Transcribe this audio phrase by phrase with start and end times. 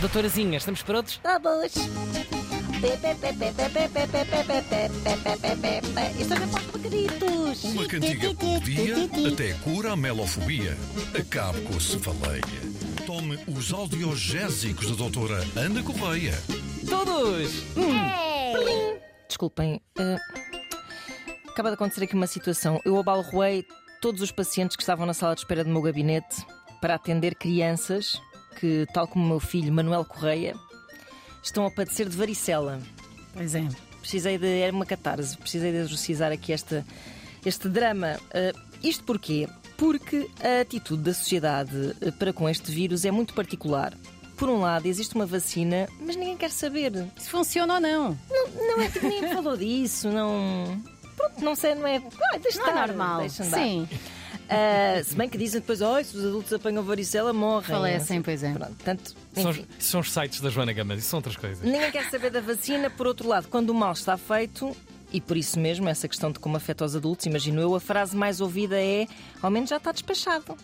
[0.00, 1.20] Doutorazinha, estamos prontos?
[1.24, 1.74] Vamos!
[6.18, 7.64] Isto é para os pequenitos!
[7.64, 8.94] Uma cantiga por dia
[9.32, 10.76] até cura a melofobia.
[11.18, 12.42] Acabe com a cefaleia.
[13.04, 16.34] Tome os audiogésicos da doutora Ana Correia.
[16.88, 17.64] Todos!
[19.26, 20.16] Desculpem, eh,
[21.48, 22.80] acaba de acontecer aqui uma situação.
[22.84, 23.66] Eu abalroei
[24.00, 26.46] todos os pacientes que estavam na sala de espera do meu gabinete
[26.80, 28.20] para atender crianças
[28.60, 30.54] que, tal como o meu filho Manuel Correia,
[31.42, 32.80] estão a padecer de varicela.
[33.32, 33.66] Pois é.
[34.00, 34.46] Precisei de.
[34.60, 36.84] Era uma catarse, precisei de exorcizar aqui esta,
[37.44, 38.18] este drama.
[38.32, 38.52] Eh,
[38.82, 39.48] isto porquê?
[39.76, 43.94] Porque a atitude da sociedade eh, para com este vírus é muito particular.
[44.36, 46.92] Por um lado, existe uma vacina, mas ninguém quer saber.
[47.16, 48.18] Se funciona ou não.
[48.30, 50.80] Não, não é que ninguém falou disso, não.
[51.16, 51.96] Pronto, não sei, não é.
[51.96, 53.20] Ah, deixa Não é estar, normal.
[53.20, 53.58] Deixa andar.
[53.58, 53.88] Sim.
[54.48, 57.68] Ah, se bem que dizem depois, oh, se os adultos apanham varicela, morrem.
[57.68, 58.52] Falecem, pois é.
[58.52, 61.60] Pronto, tanto, São, são os sites da Joana Gama, isso são outras coisas.
[61.62, 62.88] ninguém quer saber da vacina.
[62.90, 64.74] Por outro lado, quando o mal está feito,
[65.12, 68.16] e por isso mesmo, essa questão de como afeta os adultos, imagino eu, a frase
[68.16, 69.06] mais ouvida é:
[69.42, 70.56] ao menos já está despachado.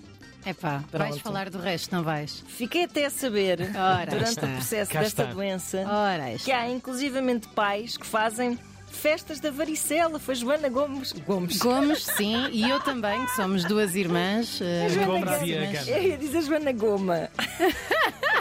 [0.47, 1.21] Epá, vais Pronto.
[1.21, 2.45] falar do resto, não vais?
[2.47, 4.47] Fiquei até a saber, Ora, durante está.
[4.47, 5.35] o processo Cá desta está.
[5.35, 8.59] doença, Ora, que há inclusivamente pais que fazem
[8.95, 10.19] festas da varicela.
[10.19, 11.13] Foi Joana Gomes.
[11.13, 11.59] Gomes.
[11.59, 14.61] Gomes, sim, e eu também, que somos duas irmãs.
[14.63, 15.67] eh, Gomes e a.
[15.73, 15.91] Gama.
[15.91, 17.29] Eu ia dizer Joana Goma.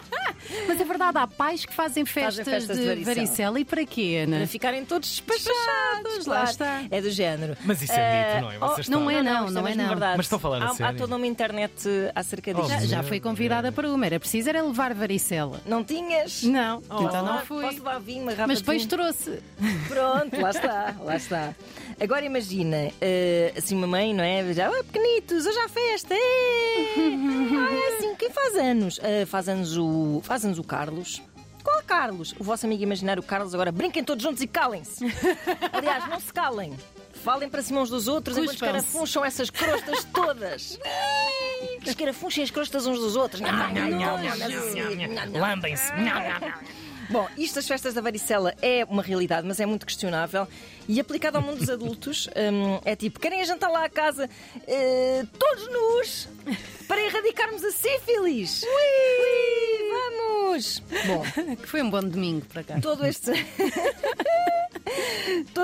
[0.67, 3.15] Mas é verdade, há pais que fazem festas, festas de de, varicela.
[3.15, 3.59] varicela.
[3.59, 4.37] E para quê, Ana?
[4.37, 5.43] Para ficarem todos despachados.
[5.53, 6.49] Despachados, lá claro.
[6.49, 6.83] está.
[6.91, 7.57] É do género.
[7.63, 8.57] Mas isso é mito, não é?
[8.61, 9.89] oh, Vocês não é, não, não é, mesmo não.
[9.89, 10.17] verdade.
[10.17, 10.97] Mas estão a falar a há, há sério?
[10.97, 12.65] toda uma internet eh, acerca disto.
[12.65, 15.59] Oh, Já, já fui convidada para uma, era preciso era levar varicela.
[15.65, 16.43] Não tinhas?
[16.43, 17.63] Não, Oh, então não fui.
[17.63, 19.39] Posso levar vinho, uma Mas de depois trouxe.
[19.87, 21.53] Pronto, lá está, lá está.
[21.99, 24.53] Agora imagina, eh, assim, mamãe, não é?
[24.53, 26.13] Já, ah, pequenitos, hoje há festa!
[26.13, 26.17] É,
[26.97, 28.99] ah, é assim, quem faz anos?
[29.01, 31.21] Ah, faz, anos o, faz anos o Carlos.
[31.63, 32.35] Qual Carlos?
[32.39, 35.05] O vosso amigo imaginário Carlos agora brinquem todos juntos e calem-se.
[35.71, 36.73] Aliás, não se calem.
[37.13, 40.77] Falem para cima uns dos outros enquanto escarafuncham essas crostas todas.
[41.85, 43.39] Escarafunchem as crostas uns dos outros.
[43.39, 45.39] Não, não, não, não, não, não.
[45.39, 45.91] Lambem-se.
[47.13, 50.47] Bom, isto das festas da varicela é uma realidade, mas é muito questionável.
[50.89, 54.27] E aplicado ao mundo dos adultos, hum, é tipo: querem jantar lá a casa
[54.67, 56.27] eh, todos nus
[56.87, 58.63] para erradicarmos a sífilis?
[58.63, 60.81] Ui, vamos!
[61.05, 61.23] Bom,
[61.61, 62.79] Que foi um bom domingo para cá.
[62.81, 63.31] todo este.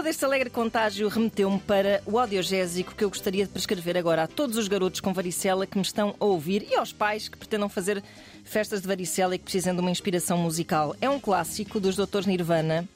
[0.09, 4.27] Todo este alegre contágio remeteu-me para o audiogésico que eu gostaria de prescrever agora a
[4.27, 7.69] todos os garotos com varicela que me estão a ouvir e aos pais que pretendam
[7.69, 8.03] fazer
[8.43, 10.95] festas de varicela e que precisam de uma inspiração musical.
[10.99, 12.89] É um clássico dos Doutores Nirvana,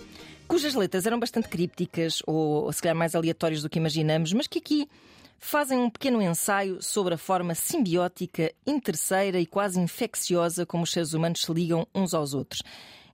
[0.47, 4.57] cujas letras eram bastante crípticas ou se calhar mais aleatórias do que imaginamos, mas que
[4.57, 4.89] aqui
[5.37, 11.13] fazem um pequeno ensaio sobre a forma simbiótica, interesseira e quase infecciosa como os seres
[11.13, 12.63] humanos se ligam uns aos outros.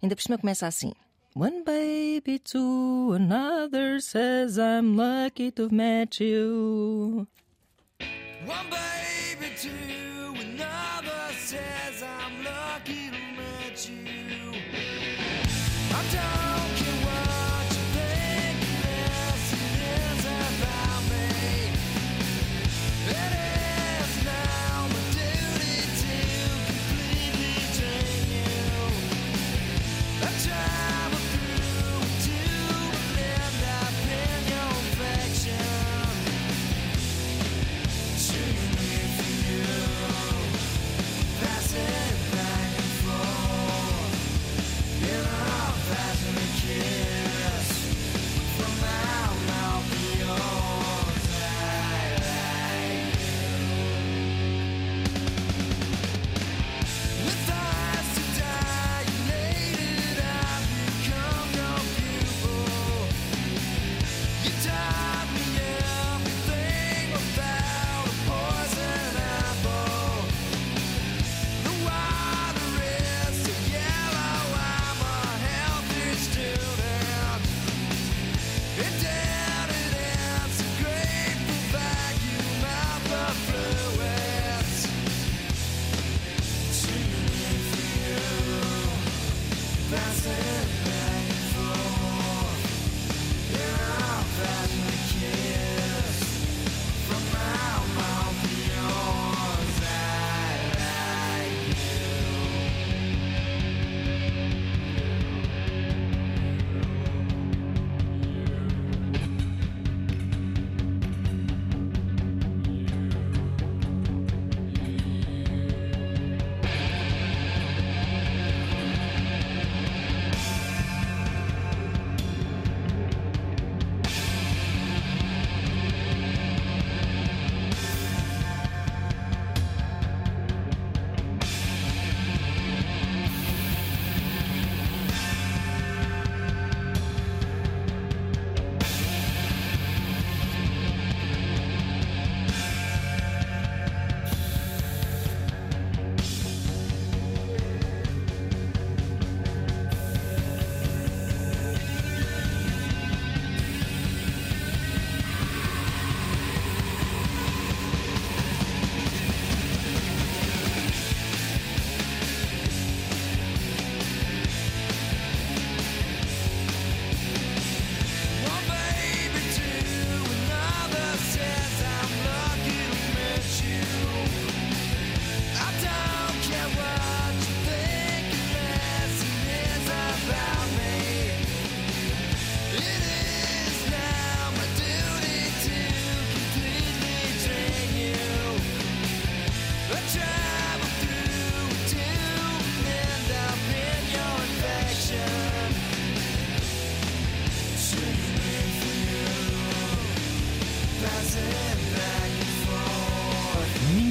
[0.02, 0.94] Ainda por cima começa assim.
[1.34, 7.28] One baby to another says I'm lucky to have met you.
[8.46, 9.70] One baby to
[10.42, 14.54] another says I'm lucky to meet you.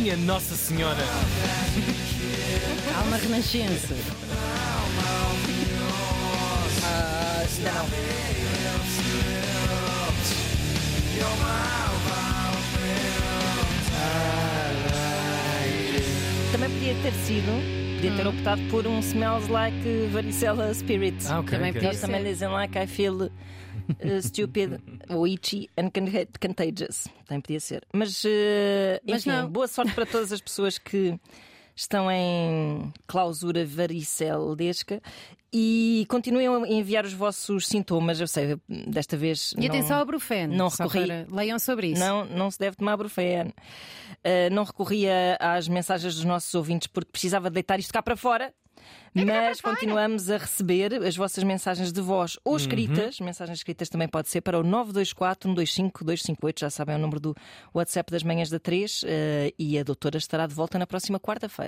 [0.09, 1.05] Minha Nossa Senhora!
[2.97, 3.95] Há uma renascença.
[6.83, 7.87] Ah, não.
[16.53, 21.19] Também podia ter sido, podia ter optado por um Smells Like Varicella Spirit.
[21.29, 21.51] Ah, ok.
[21.59, 21.83] Também ok.
[21.83, 23.31] podia também dizem que I feel
[23.91, 26.07] uh, stupid ou itchy and con-
[26.41, 27.07] contagious.
[27.27, 27.85] Também podia ser.
[27.93, 28.29] Mas, uh,
[29.07, 29.49] Mas enfim, não.
[29.51, 31.19] boa sorte para todas as pessoas que
[31.75, 35.01] estão em clausura varicelesca
[35.53, 38.21] e continuem a enviar os vossos sintomas.
[38.21, 39.53] Eu sei, desta vez.
[39.57, 39.67] E não...
[39.69, 40.55] atenção ao Brufeno.
[40.55, 41.07] não recorri.
[41.07, 42.01] para- Leiam sobre isso.
[42.01, 43.49] Não, não se deve tomar Brufen.
[43.49, 48.53] Uh, não recorria às mensagens dos nossos ouvintes porque precisava deitar isto cá para fora.
[49.15, 53.19] Mas continuamos a receber as vossas mensagens de voz ou escritas.
[53.21, 56.61] Mensagens escritas também pode ser para o 924 125 258.
[56.61, 57.37] Já sabem é o número do
[57.75, 59.03] WhatsApp das manhãs da 3.
[59.03, 59.07] uh,
[59.59, 61.67] e a doutora estará de volta na próxima quarta-feira.